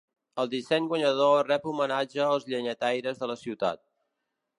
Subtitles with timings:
[0.43, 3.83] El disseny guanyador ret homenatge als llenyataires de la ciutat.